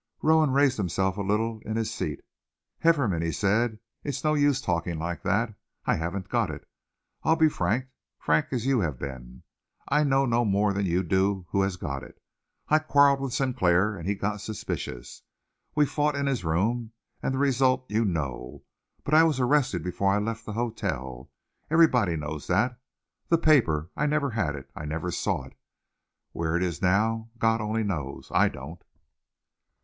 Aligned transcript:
Rowan 0.23 0.49
raised 0.49 0.77
himself 0.77 1.15
a 1.15 1.21
little 1.21 1.59
in 1.63 1.75
his 1.77 1.93
seat. 1.93 2.21
"Hefferom," 2.83 3.21
he 3.21 3.31
said, 3.31 3.77
"it's 4.03 4.23
no 4.23 4.33
use 4.33 4.59
talking 4.59 4.97
like 4.97 5.21
that. 5.21 5.53
I 5.85 5.93
haven't 5.93 6.27
got 6.27 6.49
it. 6.49 6.67
I'll 7.21 7.35
be 7.35 7.47
frank, 7.47 7.85
frank 8.17 8.47
as 8.51 8.65
you 8.65 8.79
have 8.79 8.97
been. 8.97 9.43
I 9.89 10.03
know 10.03 10.25
no 10.25 10.43
more 10.43 10.73
than 10.73 10.87
you 10.87 11.03
do 11.03 11.45
who 11.51 11.61
has 11.61 11.75
got 11.75 12.01
it. 12.01 12.19
I 12.67 12.79
quarrelled 12.79 13.19
with 13.21 13.31
Sinclair, 13.31 13.95
and 13.95 14.07
he 14.07 14.15
got 14.15 14.41
suspicious. 14.41 15.21
We 15.75 15.85
fought 15.85 16.15
in 16.15 16.25
his 16.25 16.43
room, 16.43 16.93
and 17.21 17.35
the 17.35 17.37
result 17.37 17.85
you 17.87 18.03
know, 18.03 18.63
but 19.03 19.13
I 19.13 19.21
was 19.23 19.39
arrested 19.39 19.83
before 19.83 20.11
I 20.15 20.17
left 20.17 20.47
the 20.47 20.53
hotel. 20.53 21.29
Everyone 21.69 22.21
knows 22.21 22.47
that. 22.47 22.79
The 23.29 23.37
paper 23.37 23.91
I 23.95 24.07
never 24.07 24.31
had 24.31 24.55
it 24.55 24.67
I 24.75 24.85
never 24.85 25.09
even 25.09 25.17
saw 25.17 25.43
it. 25.43 25.53
Where 26.31 26.55
it 26.57 26.63
is 26.63 26.81
now 26.81 27.29
God 27.37 27.61
only 27.61 27.83
knows. 27.83 28.31
I 28.33 28.49
don't." 28.49 28.83